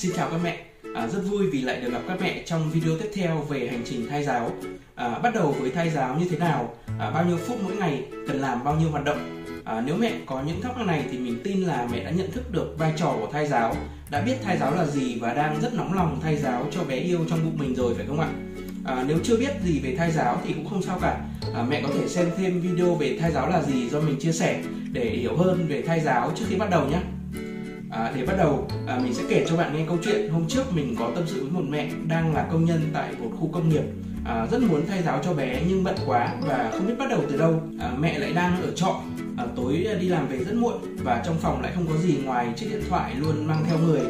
Xin 0.00 0.12
chào 0.16 0.30
các 0.30 0.40
mẹ, 0.44 0.58
à, 0.94 1.08
rất 1.08 1.20
vui 1.30 1.46
vì 1.46 1.62
lại 1.62 1.80
được 1.80 1.92
gặp 1.92 2.02
các 2.08 2.20
mẹ 2.20 2.42
trong 2.46 2.70
video 2.70 2.98
tiếp 2.98 3.10
theo 3.14 3.36
về 3.48 3.68
hành 3.68 3.82
trình 3.84 4.06
thai 4.08 4.24
giáo. 4.24 4.50
À, 4.94 5.18
bắt 5.18 5.34
đầu 5.34 5.56
với 5.60 5.70
thai 5.70 5.90
giáo 5.90 6.16
như 6.16 6.26
thế 6.30 6.38
nào, 6.38 6.74
à, 6.98 7.10
bao 7.10 7.24
nhiêu 7.24 7.36
phút 7.36 7.58
mỗi 7.62 7.76
ngày, 7.76 8.04
cần 8.28 8.40
làm 8.40 8.64
bao 8.64 8.76
nhiêu 8.76 8.90
hoạt 8.90 9.04
động. 9.04 9.44
À, 9.64 9.82
nếu 9.86 9.96
mẹ 9.96 10.12
có 10.26 10.42
những 10.42 10.60
thắc 10.60 10.76
mắc 10.76 10.86
này 10.86 11.04
thì 11.10 11.18
mình 11.18 11.40
tin 11.44 11.60
là 11.60 11.88
mẹ 11.92 12.04
đã 12.04 12.10
nhận 12.10 12.30
thức 12.30 12.52
được 12.52 12.74
vai 12.78 12.92
trò 12.96 13.16
của 13.20 13.28
thai 13.32 13.46
giáo, 13.46 13.76
đã 14.10 14.20
biết 14.20 14.34
thai 14.42 14.58
giáo 14.58 14.74
là 14.74 14.86
gì 14.86 15.18
và 15.20 15.34
đang 15.34 15.60
rất 15.60 15.74
nóng 15.74 15.92
lòng 15.92 16.20
thai 16.22 16.36
giáo 16.36 16.66
cho 16.70 16.84
bé 16.84 16.96
yêu 16.96 17.18
trong 17.30 17.44
bụng 17.44 17.58
mình 17.58 17.74
rồi 17.74 17.94
phải 17.94 18.06
không 18.06 18.20
ạ? 18.20 18.28
À, 18.84 19.04
nếu 19.08 19.18
chưa 19.22 19.36
biết 19.36 19.52
gì 19.64 19.80
về 19.80 19.94
thai 19.96 20.12
giáo 20.12 20.40
thì 20.46 20.52
cũng 20.52 20.68
không 20.68 20.82
sao 20.82 20.98
cả 21.02 21.20
à, 21.54 21.62
mẹ 21.68 21.82
có 21.82 21.88
thể 21.98 22.08
xem 22.08 22.30
thêm 22.36 22.60
video 22.60 22.94
về 22.94 23.18
thai 23.20 23.32
giáo 23.32 23.48
là 23.48 23.62
gì 23.62 23.88
do 23.88 24.00
mình 24.00 24.20
chia 24.20 24.32
sẻ 24.32 24.62
để 24.92 25.04
hiểu 25.04 25.36
hơn 25.36 25.66
về 25.68 25.82
thai 25.82 26.00
giáo 26.00 26.32
trước 26.36 26.44
khi 26.48 26.56
bắt 26.56 26.70
đầu 26.70 26.88
nhé 26.88 27.00
À, 28.00 28.12
để 28.14 28.26
bắt 28.26 28.34
đầu, 28.38 28.68
à, 28.86 28.98
mình 29.02 29.14
sẽ 29.14 29.22
kể 29.28 29.46
cho 29.48 29.56
bạn 29.56 29.76
nghe 29.76 29.84
câu 29.88 29.98
chuyện. 30.04 30.30
Hôm 30.30 30.48
trước 30.48 30.72
mình 30.72 30.96
có 30.98 31.10
tâm 31.14 31.24
sự 31.26 31.42
với 31.42 31.50
một 31.50 31.68
mẹ 31.68 31.90
đang 32.08 32.34
là 32.34 32.48
công 32.52 32.64
nhân 32.64 32.80
tại 32.92 33.12
một 33.18 33.30
khu 33.40 33.48
công 33.52 33.68
nghiệp. 33.68 33.82
À, 34.24 34.46
rất 34.50 34.62
muốn 34.62 34.86
thay 34.86 35.02
giáo 35.02 35.20
cho 35.24 35.34
bé 35.34 35.62
nhưng 35.68 35.84
bận 35.84 35.94
quá 36.06 36.34
và 36.40 36.70
không 36.72 36.86
biết 36.86 36.94
bắt 36.98 37.10
đầu 37.10 37.20
từ 37.30 37.36
đâu. 37.36 37.62
À, 37.80 37.92
mẹ 37.98 38.18
lại 38.18 38.32
đang 38.32 38.62
ở 38.62 38.70
trọ. 38.74 39.00
À, 39.36 39.44
tối 39.56 39.86
đi 40.00 40.08
làm 40.08 40.28
về 40.28 40.44
rất 40.44 40.54
muộn 40.54 40.74
và 41.04 41.22
trong 41.26 41.36
phòng 41.38 41.62
lại 41.62 41.72
không 41.74 41.86
có 41.86 41.96
gì 41.96 42.16
ngoài 42.24 42.48
chiếc 42.56 42.66
điện 42.70 42.82
thoại 42.88 43.14
luôn 43.18 43.46
mang 43.46 43.64
theo 43.68 43.78
người. 43.78 44.00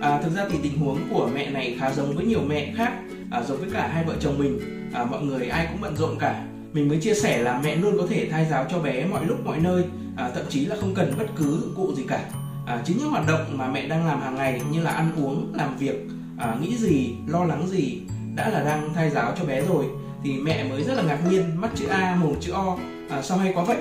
À, 0.00 0.20
thực 0.22 0.34
ra 0.36 0.46
thì 0.50 0.58
tình 0.62 0.78
huống 0.78 0.98
của 1.10 1.28
mẹ 1.34 1.50
này 1.50 1.76
khá 1.78 1.92
giống 1.92 2.16
với 2.16 2.26
nhiều 2.26 2.40
mẹ 2.46 2.72
khác 2.76 2.92
à, 3.30 3.42
giống 3.42 3.58
với 3.58 3.70
cả 3.72 3.90
hai 3.92 4.04
vợ 4.04 4.14
chồng 4.20 4.38
mình. 4.38 4.60
À, 4.92 5.04
mọi 5.04 5.22
người 5.22 5.46
ai 5.48 5.66
cũng 5.72 5.80
bận 5.80 5.96
rộn 5.96 6.18
cả. 6.18 6.44
Mình 6.72 6.88
mới 6.88 6.98
chia 7.00 7.14
sẻ 7.14 7.38
là 7.38 7.60
mẹ 7.64 7.76
luôn 7.76 7.98
có 7.98 8.06
thể 8.10 8.28
thay 8.30 8.46
giáo 8.50 8.66
cho 8.70 8.78
bé 8.78 9.06
mọi 9.06 9.26
lúc 9.26 9.44
mọi 9.44 9.58
nơi. 9.60 9.84
À, 10.16 10.30
thậm 10.34 10.44
chí 10.48 10.66
là 10.66 10.76
không 10.80 10.94
cần 10.94 11.12
bất 11.18 11.26
cứ 11.36 11.44
dụng 11.44 11.74
cụ 11.76 11.94
gì 11.96 12.02
cả 12.08 12.24
à, 12.66 12.82
chính 12.84 12.98
những 12.98 13.10
hoạt 13.10 13.26
động 13.26 13.58
mà 13.58 13.68
mẹ 13.68 13.88
đang 13.88 14.06
làm 14.06 14.20
hàng 14.20 14.34
ngày 14.34 14.62
như 14.70 14.82
là 14.82 14.90
ăn 14.90 15.12
uống 15.16 15.52
làm 15.54 15.76
việc 15.76 16.06
à, 16.38 16.56
nghĩ 16.60 16.76
gì 16.76 17.14
lo 17.26 17.44
lắng 17.44 17.68
gì 17.68 18.00
đã 18.34 18.48
là 18.48 18.64
đang 18.64 18.94
thay 18.94 19.10
giáo 19.10 19.32
cho 19.38 19.44
bé 19.44 19.62
rồi 19.62 19.84
thì 20.24 20.32
mẹ 20.32 20.64
mới 20.64 20.84
rất 20.84 20.94
là 20.94 21.02
ngạc 21.02 21.18
nhiên 21.30 21.60
mắt 21.60 21.70
chữ 21.74 21.86
A 21.86 22.14
mồm 22.14 22.34
chữ 22.40 22.52
O 22.52 22.76
à, 23.10 23.22
sao 23.22 23.38
hay 23.38 23.52
quá 23.54 23.64
vậy? 23.64 23.78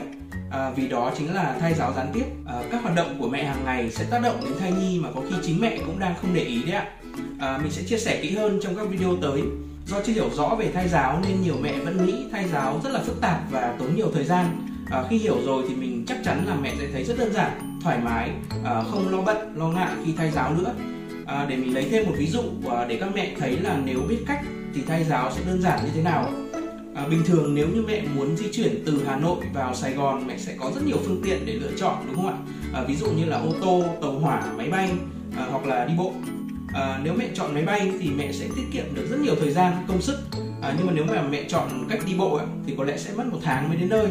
À, 0.52 0.72
vì 0.76 0.88
đó 0.88 1.12
chính 1.18 1.34
là 1.34 1.58
thai 1.60 1.74
giáo 1.74 1.94
gián 1.94 2.08
tiếp. 2.14 2.26
À, 2.48 2.64
các 2.72 2.84
hoạt 2.84 2.96
động 2.96 3.16
của 3.20 3.30
mẹ 3.30 3.44
hàng 3.44 3.66
ngày 3.66 3.92
sẽ 3.92 4.06
tác 4.10 4.20
động 4.24 4.40
đến 4.44 4.54
thai 4.60 4.72
nhi 4.72 5.00
mà 5.00 5.10
có 5.16 5.22
khi 5.30 5.36
chính 5.44 5.62
mẹ 5.62 5.78
cũng 5.86 6.00
đang 6.00 6.16
không 6.22 6.34
để 6.34 6.42
ý 6.42 6.64
đấy 6.64 6.76
ạ. 6.76 6.88
À, 7.40 7.58
mình 7.58 7.72
sẽ 7.72 7.84
chia 7.84 7.98
sẻ 7.98 8.20
kỹ 8.22 8.36
hơn 8.36 8.60
trong 8.64 8.76
các 8.76 8.90
video 8.90 9.18
tới. 9.22 9.42
Do 9.88 9.98
chưa 10.06 10.14
hiểu 10.14 10.30
rõ 10.34 10.56
về 10.60 10.72
thai 10.72 10.88
giáo 10.88 11.22
nên 11.28 11.42
nhiều 11.42 11.56
mẹ 11.62 11.80
vẫn 11.80 12.06
nghĩ 12.06 12.26
thai 12.32 12.48
giáo 12.48 12.82
rất 12.84 12.90
là 12.94 13.00
phức 13.06 13.22
tạp 13.22 13.52
và 13.52 13.76
tốn 13.80 13.96
nhiều 13.96 14.12
thời 14.14 14.24
gian 14.24 14.68
à, 14.94 15.04
khi 15.10 15.18
hiểu 15.18 15.38
rồi 15.46 15.64
thì 15.68 15.76
mình 15.76 16.04
chắc 16.08 16.18
chắn 16.26 16.46
là 16.48 16.56
mẹ 16.56 16.74
sẽ 16.80 16.88
thấy 16.94 17.04
rất 17.04 17.18
đơn 17.18 17.34
giản 17.34 17.80
thoải 17.82 18.00
mái 18.04 18.32
à, 18.64 18.84
không 18.92 19.10
lo 19.10 19.22
bận 19.22 19.38
lo 19.56 19.68
ngại 19.68 19.92
khi 20.06 20.14
thay 20.18 20.32
giáo 20.32 20.54
nữa. 20.54 20.74
À, 21.26 21.46
để 21.50 21.58
mình 21.58 21.74
lấy 21.74 21.88
thêm 21.92 22.06
một 22.06 22.12
ví 22.18 22.28
dụ 22.28 22.42
à, 22.72 22.86
để 22.86 22.98
các 22.98 23.10
mẹ 23.16 23.36
thấy 23.40 23.58
là 23.58 23.80
nếu 23.86 24.00
biết 24.10 24.18
cách 24.28 24.42
thì 24.76 24.82
thay 24.88 25.04
giáo 25.04 25.32
sẽ 25.32 25.42
đơn 25.48 25.62
giản 25.62 25.80
như 25.86 25.92
thế 25.96 26.02
nào 26.02 26.32
à, 26.96 27.08
bình 27.08 27.24
thường 27.26 27.56
nếu 27.56 27.68
như 27.68 27.82
mẹ 27.88 28.04
muốn 28.16 28.38
di 28.38 28.52
chuyển 28.52 28.84
từ 28.86 29.04
Hà 29.08 29.16
Nội 29.16 29.38
vào 29.54 29.76
Sài 29.76 29.94
Gòn 29.94 30.28
mẹ 30.28 30.38
sẽ 30.38 30.56
có 30.60 30.72
rất 30.76 30.82
nhiều 30.86 30.98
phương 31.06 31.22
tiện 31.24 31.46
để 31.46 31.54
lựa 31.54 31.72
chọn 31.78 31.96
đúng 32.08 32.16
không 32.16 32.28
ạ? 32.28 32.38
À, 32.74 32.84
ví 32.88 32.96
dụ 32.96 33.06
như 33.06 33.26
là 33.26 33.38
ô 33.38 33.54
tô 33.62 33.84
tàu 34.02 34.12
hỏa 34.12 34.44
máy 34.58 34.70
bay 34.70 34.90
à, 35.38 35.48
hoặc 35.52 35.66
là 35.66 35.86
đi 35.86 35.94
bộ. 35.98 36.14
À, 36.74 37.00
nếu 37.04 37.14
mẹ 37.18 37.30
chọn 37.34 37.54
máy 37.54 37.64
bay 37.64 37.92
thì 38.00 38.10
mẹ 38.10 38.32
sẽ 38.32 38.48
tiết 38.56 38.64
kiệm 38.74 38.86
được 38.96 39.08
rất 39.10 39.20
nhiều 39.20 39.36
thời 39.40 39.52
gian 39.52 39.74
công 39.88 40.02
sức. 40.02 40.20
À, 40.62 40.74
nhưng 40.78 40.88
mà 40.88 40.94
nếu 40.96 41.06
mà 41.06 41.22
mẹ 41.22 41.44
chọn 41.48 41.70
cách 41.90 42.00
đi 42.08 42.14
bộ 42.18 42.36
ấy, 42.36 42.46
thì 42.68 42.74
có 42.78 42.84
lẽ 42.84 42.98
sẽ 42.98 43.14
mất 43.14 43.24
một 43.32 43.40
tháng 43.44 43.70
mới 43.70 43.78
đến 43.78 43.90
nơi 43.90 44.08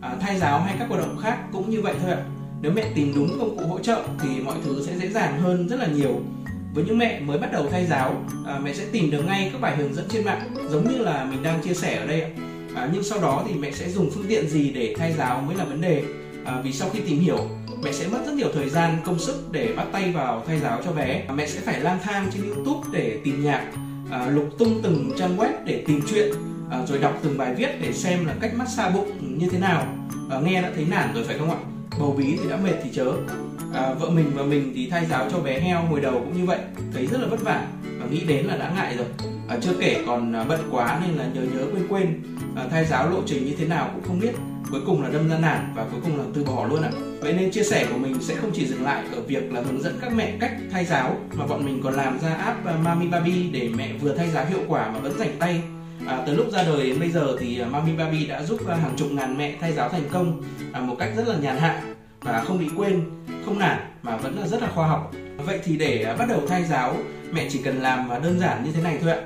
à, 0.00 0.16
thay 0.20 0.38
giáo 0.38 0.60
hay 0.60 0.76
các 0.78 0.88
hoạt 0.88 1.00
động 1.00 1.18
khác 1.22 1.38
cũng 1.52 1.70
như 1.70 1.82
vậy 1.82 1.94
thôi 2.02 2.10
ạ. 2.10 2.22
Nếu 2.62 2.72
mẹ 2.72 2.90
tìm 2.94 3.12
đúng 3.14 3.38
công 3.38 3.58
cụ 3.58 3.66
hỗ 3.66 3.78
trợ 3.78 4.02
thì 4.20 4.28
mọi 4.40 4.56
thứ 4.64 4.86
sẽ 4.86 4.98
dễ 4.98 5.08
dàng 5.08 5.40
hơn 5.40 5.68
rất 5.68 5.76
là 5.80 5.86
nhiều. 5.86 6.20
Với 6.74 6.84
những 6.84 6.98
mẹ 6.98 7.20
mới 7.20 7.38
bắt 7.38 7.52
đầu 7.52 7.66
thay 7.70 7.86
giáo 7.86 8.24
à, 8.46 8.58
mẹ 8.64 8.74
sẽ 8.74 8.84
tìm 8.92 9.10
được 9.10 9.22
ngay 9.26 9.50
các 9.52 9.60
bài 9.60 9.76
hướng 9.76 9.94
dẫn 9.94 10.04
trên 10.08 10.24
mạng 10.24 10.54
giống 10.70 10.92
như 10.92 10.98
là 10.98 11.24
mình 11.24 11.42
đang 11.42 11.62
chia 11.62 11.74
sẻ 11.74 11.96
ở 11.96 12.06
đây 12.06 12.20
ạ. 12.20 12.30
À, 12.74 12.88
nhưng 12.92 13.02
sau 13.02 13.20
đó 13.20 13.44
thì 13.48 13.54
mẹ 13.54 13.70
sẽ 13.70 13.90
dùng 13.90 14.10
phương 14.14 14.26
tiện 14.28 14.48
gì 14.48 14.70
để 14.70 14.94
thay 14.98 15.12
giáo 15.12 15.40
mới 15.46 15.56
là 15.56 15.64
vấn 15.64 15.80
đề? 15.80 16.02
À, 16.44 16.60
vì 16.64 16.72
sau 16.72 16.88
khi 16.92 17.00
tìm 17.00 17.20
hiểu 17.20 17.38
mẹ 17.82 17.92
sẽ 17.92 18.08
mất 18.08 18.18
rất 18.26 18.34
nhiều 18.34 18.48
thời 18.54 18.68
gian 18.68 18.98
công 19.04 19.18
sức 19.18 19.52
để 19.52 19.72
bắt 19.76 19.86
tay 19.92 20.12
vào 20.12 20.42
thay 20.46 20.58
giáo 20.58 20.80
cho 20.84 20.92
bé. 20.92 21.24
À, 21.28 21.34
mẹ 21.34 21.46
sẽ 21.46 21.60
phải 21.60 21.80
lang 21.80 21.98
thang 22.02 22.30
trên 22.34 22.42
youtube 22.52 22.88
để 22.92 23.20
tìm 23.24 23.44
nhạc 23.44 23.64
à, 24.10 24.26
lục 24.26 24.48
tung 24.58 24.80
từng 24.82 25.10
trang 25.18 25.36
web 25.36 25.50
để 25.64 25.84
tìm 25.86 26.00
chuyện 26.10 26.32
à, 26.70 26.86
rồi 26.86 26.98
đọc 26.98 27.18
từng 27.22 27.38
bài 27.38 27.54
viết 27.54 27.68
để 27.80 27.92
xem 27.92 28.26
là 28.26 28.34
cách 28.40 28.54
massage 28.56 28.94
bụng 28.94 29.38
như 29.38 29.48
thế 29.50 29.58
nào. 29.58 29.86
À, 30.30 30.40
nghe 30.44 30.62
đã 30.62 30.70
thấy 30.74 30.86
nản 30.90 31.14
rồi 31.14 31.24
phải 31.24 31.38
không 31.38 31.50
ạ? 31.50 31.56
Bầu 31.98 32.14
bí 32.18 32.36
thì 32.42 32.50
đã 32.50 32.56
mệt 32.56 32.74
thì 32.84 32.90
chớ. 32.92 33.12
À, 33.74 33.94
vợ 33.94 34.10
mình 34.10 34.30
và 34.34 34.42
mình 34.42 34.72
thì 34.74 34.90
thay 34.90 35.06
giáo 35.06 35.28
cho 35.30 35.38
bé 35.38 35.60
heo 35.60 35.82
hồi 35.82 36.00
đầu 36.00 36.12
cũng 36.12 36.38
như 36.38 36.46
vậy 36.46 36.58
thấy 36.94 37.06
rất 37.06 37.20
là 37.20 37.26
vất 37.26 37.42
vả 37.42 37.66
và 38.00 38.06
nghĩ 38.10 38.24
đến 38.24 38.46
là 38.46 38.56
đã 38.56 38.72
ngại 38.76 38.96
rồi. 38.96 39.06
À, 39.48 39.56
chưa 39.60 39.74
kể 39.80 40.02
còn 40.06 40.48
bận 40.48 40.60
quá 40.70 41.00
nên 41.06 41.16
là 41.16 41.24
nhớ 41.34 41.40
nhớ 41.40 41.66
quên 41.72 41.86
quên. 41.88 42.22
À, 42.56 42.64
thay 42.70 42.84
giáo 42.84 43.10
lộ 43.10 43.22
trình 43.26 43.46
như 43.46 43.54
thế 43.58 43.64
nào 43.64 43.90
cũng 43.94 44.04
không 44.06 44.20
biết. 44.20 44.32
Cuối 44.70 44.80
cùng 44.86 45.02
là 45.02 45.08
đâm 45.08 45.28
ra 45.28 45.38
nản 45.38 45.72
và 45.76 45.84
cuối 45.92 46.00
cùng 46.04 46.18
là 46.18 46.24
từ 46.34 46.44
bỏ 46.44 46.66
luôn 46.66 46.82
ạ. 46.82 46.90
Vậy 47.20 47.32
nên 47.32 47.50
chia 47.50 47.62
sẻ 47.62 47.86
của 47.92 47.98
mình 47.98 48.16
sẽ 48.20 48.34
không 48.34 48.50
chỉ 48.54 48.66
dừng 48.66 48.84
lại 48.84 49.04
ở 49.14 49.20
việc 49.20 49.52
là 49.52 49.60
hướng 49.60 49.82
dẫn 49.82 49.98
các 50.00 50.12
mẹ 50.14 50.36
cách 50.40 50.52
thay 50.72 50.84
giáo 50.84 51.16
mà 51.34 51.46
bọn 51.46 51.64
mình 51.64 51.80
còn 51.84 51.94
làm 51.94 52.18
ra 52.18 52.34
app 52.34 52.64
Mami 52.84 53.08
Baby 53.08 53.50
để 53.52 53.68
mẹ 53.76 53.92
vừa 54.00 54.14
thay 54.14 54.30
giáo 54.30 54.46
hiệu 54.46 54.60
quả 54.68 54.90
mà 54.90 54.98
vẫn 54.98 55.18
rảnh 55.18 55.36
tay. 55.38 55.60
À, 56.06 56.22
từ 56.26 56.34
lúc 56.34 56.50
ra 56.52 56.62
đời 56.62 56.86
đến 56.86 57.00
bây 57.00 57.10
giờ 57.10 57.36
thì 57.40 57.60
à, 57.60 57.68
Mami 57.68 57.92
Baby 57.92 58.26
đã 58.26 58.42
giúp 58.42 58.68
à, 58.68 58.74
hàng 58.74 58.94
chục 58.96 59.12
ngàn 59.12 59.38
mẹ 59.38 59.54
thay 59.60 59.72
giáo 59.72 59.88
thành 59.88 60.08
công 60.12 60.42
à, 60.72 60.80
một 60.80 60.96
cách 60.98 61.12
rất 61.16 61.28
là 61.28 61.36
nhàn 61.36 61.56
hạ 61.56 61.82
và 62.20 62.40
không 62.40 62.58
bị 62.58 62.66
quên, 62.76 63.04
không 63.44 63.58
nản 63.58 63.78
mà 64.02 64.16
vẫn 64.16 64.38
là 64.40 64.46
rất 64.46 64.62
là 64.62 64.68
khoa 64.74 64.86
học. 64.86 65.12
Vậy 65.36 65.60
thì 65.64 65.76
để 65.76 66.02
à, 66.02 66.16
bắt 66.16 66.28
đầu 66.28 66.42
thay 66.48 66.64
giáo, 66.64 66.96
mẹ 67.32 67.46
chỉ 67.50 67.60
cần 67.64 67.82
làm 67.82 68.08
đơn 68.22 68.38
giản 68.40 68.64
như 68.64 68.72
thế 68.72 68.82
này 68.82 68.98
thôi 69.02 69.10
ạ. 69.10 69.20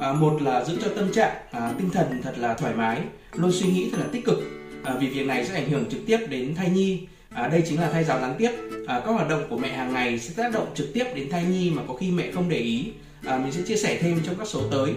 À, 0.00 0.12
một 0.12 0.42
là 0.42 0.64
giữ 0.64 0.76
cho 0.84 0.88
tâm 0.96 1.12
trạng, 1.12 1.36
à, 1.50 1.72
tinh 1.78 1.90
thần 1.90 2.20
thật 2.22 2.34
là 2.38 2.54
thoải 2.54 2.74
mái, 2.74 3.00
luôn 3.34 3.52
suy 3.52 3.66
nghĩ 3.66 3.90
thật 3.90 3.98
là 4.00 4.06
tích 4.12 4.24
cực. 4.24 4.42
À, 4.84 4.94
vì 5.00 5.06
việc 5.06 5.26
này 5.26 5.46
sẽ 5.46 5.54
ảnh 5.54 5.70
hưởng 5.70 5.84
trực 5.90 6.00
tiếp 6.06 6.18
đến 6.28 6.54
thai 6.54 6.70
nhi. 6.70 7.06
À, 7.30 7.48
đây 7.48 7.62
chính 7.68 7.80
là 7.80 7.90
thay 7.92 8.04
giáo 8.04 8.20
gián 8.20 8.34
tiếp. 8.38 8.50
À, 8.86 9.00
các 9.06 9.12
hoạt 9.12 9.28
động 9.28 9.42
của 9.50 9.56
mẹ 9.58 9.68
hàng 9.68 9.92
ngày 9.92 10.18
sẽ 10.18 10.34
tác 10.36 10.52
động 10.52 10.66
trực 10.74 10.94
tiếp 10.94 11.04
đến 11.14 11.30
thai 11.30 11.44
nhi 11.44 11.70
mà 11.70 11.82
có 11.88 11.94
khi 11.94 12.10
mẹ 12.10 12.30
không 12.34 12.48
để 12.48 12.58
ý. 12.58 12.92
À, 13.24 13.38
mình 13.38 13.52
sẽ 13.52 13.62
chia 13.66 13.76
sẻ 13.76 13.98
thêm 14.00 14.20
trong 14.26 14.34
các 14.38 14.48
số 14.48 14.60
tới 14.70 14.92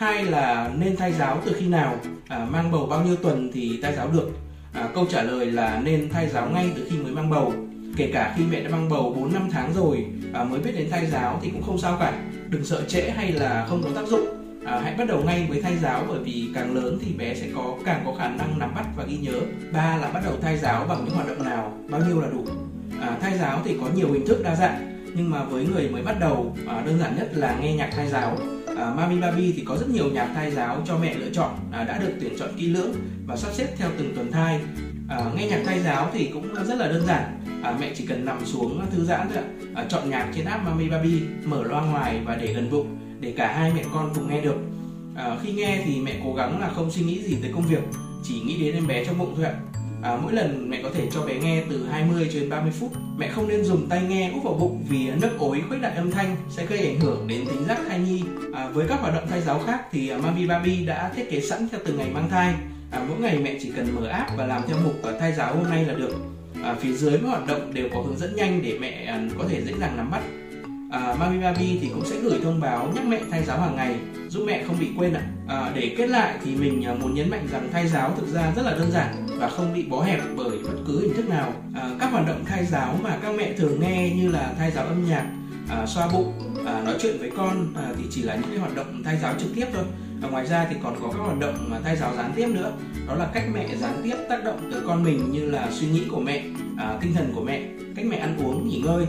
hai 0.00 0.24
là 0.24 0.70
nên 0.78 0.96
thay 0.96 1.12
giáo 1.12 1.42
từ 1.44 1.56
khi 1.58 1.68
nào? 1.68 1.96
À, 2.28 2.46
mang 2.50 2.72
bầu 2.72 2.86
bao 2.86 3.04
nhiêu 3.04 3.16
tuần 3.16 3.50
thì 3.54 3.78
thay 3.82 3.94
giáo 3.96 4.08
được? 4.08 4.30
À, 4.72 4.88
câu 4.94 5.06
trả 5.10 5.22
lời 5.22 5.46
là 5.46 5.80
nên 5.84 6.08
thay 6.12 6.28
giáo 6.28 6.50
ngay 6.50 6.70
từ 6.76 6.86
khi 6.90 6.98
mới 6.98 7.12
mang 7.12 7.30
bầu. 7.30 7.52
Kể 7.96 8.10
cả 8.12 8.34
khi 8.36 8.44
mẹ 8.50 8.60
đã 8.60 8.70
mang 8.70 8.88
bầu 8.88 9.14
4 9.16 9.32
năm 9.32 9.48
tháng 9.50 9.72
rồi 9.74 10.06
à, 10.32 10.44
mới 10.44 10.60
biết 10.60 10.72
đến 10.76 10.88
thay 10.90 11.06
giáo 11.06 11.40
thì 11.42 11.50
cũng 11.50 11.62
không 11.62 11.78
sao 11.78 11.96
cả. 12.00 12.12
Đừng 12.48 12.64
sợ 12.64 12.82
trễ 12.88 13.10
hay 13.10 13.32
là 13.32 13.66
không 13.68 13.82
có 13.82 13.90
tác 13.94 14.06
dụng. 14.08 14.26
À, 14.64 14.80
hãy 14.84 14.94
bắt 14.98 15.08
đầu 15.08 15.22
ngay 15.24 15.46
với 15.48 15.62
thay 15.62 15.76
giáo 15.82 16.04
bởi 16.08 16.18
vì 16.18 16.48
càng 16.54 16.74
lớn 16.74 16.98
thì 17.02 17.12
bé 17.12 17.34
sẽ 17.34 17.46
có 17.54 17.74
càng 17.84 18.02
có 18.06 18.14
khả 18.18 18.28
năng 18.28 18.58
nắm 18.58 18.74
bắt 18.74 18.86
và 18.96 19.04
ghi 19.04 19.16
nhớ. 19.16 19.40
Ba 19.72 19.96
là 19.96 20.10
bắt 20.14 20.20
đầu 20.24 20.34
thay 20.42 20.58
giáo 20.58 20.84
bằng 20.88 21.04
những 21.04 21.14
hoạt 21.14 21.28
động 21.28 21.44
nào? 21.44 21.78
Bao 21.90 22.00
nhiêu 22.00 22.20
là 22.20 22.28
đủ? 22.30 22.44
À, 23.00 23.18
thay 23.20 23.38
giáo 23.38 23.62
thì 23.64 23.76
có 23.80 23.86
nhiều 23.94 24.12
hình 24.12 24.26
thức 24.26 24.40
đa 24.44 24.56
dạng 24.56 24.86
nhưng 25.14 25.30
mà 25.30 25.44
với 25.44 25.66
người 25.66 25.88
mới 25.88 26.02
bắt 26.02 26.20
đầu 26.20 26.56
à, 26.68 26.82
đơn 26.86 26.98
giản 26.98 27.16
nhất 27.16 27.28
là 27.34 27.56
nghe 27.60 27.74
nhạc 27.74 27.90
thay 27.96 28.08
giáo 28.08 28.36
à, 28.76 28.94
Mami 28.96 29.20
Baby 29.20 29.52
thì 29.56 29.64
có 29.64 29.76
rất 29.76 29.90
nhiều 29.90 30.10
nhạc 30.12 30.30
thai 30.34 30.50
giáo 30.50 30.82
cho 30.86 30.98
mẹ 30.98 31.14
lựa 31.14 31.30
chọn 31.32 31.50
à, 31.72 31.84
đã 31.84 31.98
được 31.98 32.12
tuyển 32.20 32.38
chọn 32.38 32.48
kỹ 32.56 32.66
lưỡng 32.66 32.92
và 33.26 33.36
sắp 33.36 33.52
xếp 33.52 33.66
theo 33.76 33.90
từng 33.98 34.14
tuần 34.14 34.32
thai. 34.32 34.60
À, 35.08 35.30
nghe 35.36 35.46
nhạc 35.46 35.62
thai 35.64 35.80
giáo 35.80 36.10
thì 36.12 36.30
cũng 36.32 36.54
rất 36.54 36.78
là 36.78 36.88
đơn 36.88 37.06
giản. 37.06 37.40
À, 37.62 37.76
mẹ 37.80 37.92
chỉ 37.94 38.06
cần 38.06 38.24
nằm 38.24 38.46
xuống 38.46 38.86
thư 38.90 39.04
giãn 39.04 39.28
thôi 39.34 39.42
ạ. 39.42 39.44
À, 39.74 39.84
chọn 39.88 40.10
nhạc 40.10 40.28
trên 40.34 40.44
app 40.44 40.64
Mami 40.64 40.88
Baby 40.88 41.20
mở 41.44 41.62
loa 41.62 41.84
ngoài 41.84 42.20
và 42.24 42.36
để 42.36 42.52
gần 42.52 42.70
bụng 42.70 42.98
để 43.20 43.34
cả 43.36 43.52
hai 43.56 43.72
mẹ 43.74 43.84
con 43.94 44.12
cùng 44.14 44.28
nghe 44.28 44.40
được. 44.40 44.56
À, 45.16 45.36
khi 45.42 45.52
nghe 45.52 45.82
thì 45.84 46.00
mẹ 46.00 46.20
cố 46.24 46.34
gắng 46.34 46.60
là 46.60 46.68
không 46.68 46.90
suy 46.90 47.02
nghĩ 47.02 47.22
gì 47.22 47.36
tới 47.42 47.50
công 47.54 47.66
việc 47.68 47.82
chỉ 48.24 48.40
nghĩ 48.40 48.60
đến 48.60 48.74
em 48.74 48.86
bé 48.86 49.04
trong 49.04 49.18
bụng 49.18 49.34
thôi 49.36 49.44
ạ. 49.44 49.54
À, 50.02 50.18
mỗi 50.22 50.32
lần 50.32 50.70
mẹ 50.70 50.80
có 50.82 50.90
thể 50.94 51.08
cho 51.12 51.22
bé 51.22 51.34
nghe 51.38 51.62
từ 51.70 51.86
20 51.90 52.28
cho 52.32 52.40
đến 52.40 52.50
30 52.50 52.72
phút. 52.72 52.92
Mẹ 53.16 53.28
không 53.28 53.48
nên 53.48 53.64
dùng 53.64 53.88
tay 53.88 54.02
nghe 54.08 54.30
úp 54.34 54.42
vào 54.44 54.54
bụng 54.54 54.84
vì 54.88 55.10
nấc 55.22 55.38
ối 55.38 55.62
khuếch 55.68 55.80
đại 55.80 55.96
âm 55.96 56.10
thanh 56.10 56.36
sẽ 56.50 56.66
gây 56.66 56.78
ảnh 56.78 57.00
hưởng 57.00 57.28
đến 57.28 57.46
tính 57.46 57.64
giác 57.68 57.78
thai 57.88 57.98
nhi. 57.98 58.22
À, 58.52 58.68
với 58.68 58.88
các 58.88 59.00
hoạt 59.00 59.14
động 59.14 59.26
thai 59.30 59.40
giáo 59.40 59.62
khác 59.66 59.80
thì 59.92 60.08
à, 60.08 60.18
Mami 60.18 60.46
Baby 60.46 60.86
đã 60.86 61.12
thiết 61.16 61.30
kế 61.30 61.40
sẵn 61.40 61.68
theo 61.72 61.80
từng 61.84 61.98
ngày 61.98 62.08
mang 62.14 62.28
thai. 62.30 62.54
À, 62.90 63.04
mỗi 63.08 63.18
ngày 63.18 63.38
mẹ 63.38 63.58
chỉ 63.60 63.72
cần 63.76 63.96
mở 63.96 64.06
app 64.06 64.36
và 64.36 64.46
làm 64.46 64.62
theo 64.68 64.76
mục 64.84 65.02
à, 65.02 65.12
thai 65.20 65.32
giáo 65.32 65.56
hôm 65.56 65.70
nay 65.70 65.84
là 65.84 65.94
được. 65.94 66.14
À, 66.62 66.74
phía 66.80 66.92
dưới 66.92 67.18
mỗi 67.18 67.30
hoạt 67.30 67.46
động 67.46 67.74
đều 67.74 67.88
có 67.94 68.00
hướng 68.00 68.18
dẫn 68.18 68.36
nhanh 68.36 68.62
để 68.62 68.78
mẹ 68.80 69.04
à, 69.06 69.22
có 69.38 69.44
thể 69.48 69.62
dễ 69.62 69.72
dàng 69.80 69.96
nắm 69.96 70.10
bắt 70.10 70.22
à, 70.90 71.14
Mami 71.18 71.38
Baby 71.38 71.78
thì 71.80 71.88
cũng 71.94 72.04
sẽ 72.04 72.16
gửi 72.16 72.38
thông 72.42 72.60
báo 72.60 72.92
nhắc 72.94 73.04
mẹ 73.06 73.20
thay 73.30 73.44
giáo 73.44 73.60
hàng 73.60 73.76
ngày 73.76 73.94
giúp 74.28 74.44
mẹ 74.46 74.64
không 74.66 74.76
bị 74.80 74.88
quên 74.98 75.12
ạ. 75.12 75.22
À, 75.48 75.72
để 75.74 75.94
kết 75.98 76.06
lại 76.06 76.38
thì 76.44 76.54
mình 76.54 76.84
à, 76.84 76.94
muốn 76.94 77.14
nhấn 77.14 77.30
mạnh 77.30 77.46
rằng 77.52 77.68
thay 77.72 77.88
giáo 77.88 78.14
thực 78.16 78.28
ra 78.28 78.52
rất 78.56 78.62
là 78.62 78.70
đơn 78.70 78.90
giản 78.90 79.26
và 79.38 79.48
không 79.48 79.74
bị 79.74 79.86
bó 79.88 80.02
hẹp 80.02 80.20
bởi 80.36 80.58
bất 80.64 80.78
cứ 80.86 81.00
hình 81.00 81.14
thức 81.14 81.28
nào. 81.28 81.52
À, 81.74 81.90
các 82.00 82.12
hoạt 82.12 82.26
động 82.26 82.44
thay 82.46 82.66
giáo 82.66 82.98
mà 83.02 83.18
các 83.22 83.34
mẹ 83.36 83.52
thường 83.52 83.80
nghe 83.80 84.10
như 84.16 84.28
là 84.28 84.52
thay 84.58 84.70
giáo 84.70 84.84
âm 84.84 85.08
nhạc, 85.08 85.26
à, 85.68 85.86
xoa 85.86 86.08
bụng, 86.12 86.32
à, 86.66 86.82
nói 86.84 86.94
chuyện 87.00 87.16
với 87.18 87.30
con 87.36 87.74
à, 87.76 87.92
thì 87.98 88.04
chỉ 88.10 88.22
là 88.22 88.34
những 88.34 88.50
cái 88.50 88.58
hoạt 88.58 88.76
động 88.76 89.02
thay 89.04 89.18
giáo 89.22 89.34
trực 89.38 89.50
tiếp 89.54 89.66
thôi. 89.72 89.84
Và 90.20 90.28
ngoài 90.28 90.46
ra 90.46 90.66
thì 90.70 90.76
còn 90.82 90.94
có 91.02 91.08
các 91.08 91.18
hoạt 91.18 91.38
động 91.38 91.54
mà 91.70 91.80
thay 91.84 91.96
giáo 91.96 92.14
gián 92.16 92.32
tiếp 92.36 92.46
nữa. 92.46 92.72
Đó 93.08 93.14
là 93.14 93.26
cách 93.34 93.44
mẹ 93.54 93.76
gián 93.76 94.00
tiếp 94.04 94.16
tác 94.28 94.44
động 94.44 94.70
tới 94.72 94.80
con 94.86 95.04
mình 95.04 95.32
như 95.32 95.50
là 95.50 95.68
suy 95.70 95.86
nghĩ 95.86 96.02
của 96.10 96.20
mẹ, 96.20 96.44
à, 96.78 96.98
tinh 97.00 97.14
thần 97.14 97.32
của 97.34 97.42
mẹ, 97.42 97.62
cách 97.96 98.04
mẹ 98.08 98.16
ăn 98.16 98.36
uống, 98.44 98.68
nghỉ 98.68 98.82
ngơi 98.84 99.06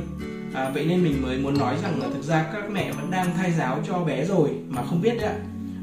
à, 0.53 0.71
vậy 0.73 0.85
nên 0.85 1.03
mình 1.03 1.21
mới 1.21 1.37
muốn 1.37 1.59
nói 1.59 1.75
rằng 1.83 1.99
là 2.01 2.07
thực 2.13 2.23
ra 2.23 2.45
các 2.53 2.69
mẹ 2.71 2.91
vẫn 2.91 3.11
đang 3.11 3.35
thai 3.37 3.51
giáo 3.51 3.79
cho 3.87 3.99
bé 3.99 4.25
rồi 4.25 4.49
mà 4.69 4.81
không 4.89 5.01
biết 5.01 5.17
đấy 5.17 5.25
ạ. 5.25 5.35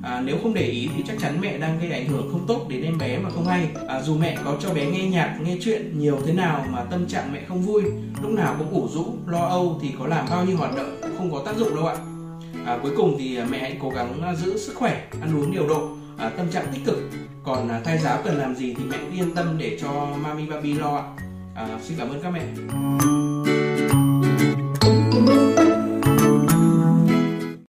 À, 0.03 0.23
nếu 0.25 0.37
không 0.43 0.55
để 0.55 0.63
ý 0.63 0.89
thì 0.97 1.03
chắc 1.07 1.17
chắn 1.21 1.39
mẹ 1.41 1.59
đang 1.59 1.79
gây 1.81 1.93
ảnh 1.93 2.09
hưởng 2.09 2.29
không 2.33 2.47
tốt 2.47 2.67
đến 2.69 2.83
em 2.83 2.99
bé 2.99 3.19
mà 3.19 3.31
không 3.31 3.45
hay. 3.47 3.69
À, 3.89 4.03
dù 4.03 4.19
mẹ 4.19 4.39
có 4.45 4.57
cho 4.61 4.75
bé 4.75 4.87
nghe 4.87 5.09
nhạc 5.09 5.39
nghe 5.43 5.57
chuyện 5.61 5.99
nhiều 5.99 6.19
thế 6.27 6.33
nào 6.33 6.65
mà 6.71 6.83
tâm 6.83 7.07
trạng 7.07 7.33
mẹ 7.33 7.43
không 7.49 7.63
vui 7.63 7.83
lúc 8.23 8.31
nào 8.31 8.55
cũng 8.59 8.71
ủ 8.71 8.89
rũ 8.89 9.05
lo 9.27 9.47
âu 9.47 9.79
thì 9.83 9.91
có 9.99 10.07
làm 10.07 10.27
bao 10.31 10.45
nhiêu 10.45 10.57
hoạt 10.57 10.77
động 10.77 10.99
cũng 11.03 11.17
không 11.19 11.33
có 11.33 11.43
tác 11.47 11.57
dụng 11.57 11.77
đâu 11.77 11.87
ạ. 11.87 11.97
À, 12.67 12.79
cuối 12.83 12.93
cùng 12.97 13.17
thì 13.19 13.37
à, 13.37 13.47
mẹ 13.51 13.59
hãy 13.59 13.77
cố 13.83 13.91
gắng 13.91 14.23
à, 14.23 14.35
giữ 14.35 14.59
sức 14.59 14.75
khỏe 14.75 15.07
ăn 15.21 15.37
uống 15.37 15.53
điều 15.53 15.69
độ 15.69 15.89
à, 16.19 16.29
tâm 16.29 16.51
trạng 16.51 16.67
tích 16.73 16.85
cực. 16.85 16.99
Còn 17.45 17.69
à, 17.69 17.81
thai 17.85 17.99
giáo 17.99 18.19
cần 18.25 18.37
làm 18.39 18.55
gì 18.55 18.75
thì 18.75 18.85
mẹ 18.85 18.97
yên 19.15 19.35
tâm 19.35 19.59
để 19.59 19.79
cho 19.81 20.09
mami 20.23 20.47
baby 20.47 20.75
lo 20.75 20.97
ạ. 20.97 21.05
À, 21.55 21.79
xin 21.83 21.99
cảm 21.99 22.09
ơn 22.09 22.21
các 22.23 22.31
mẹ. 22.31 22.45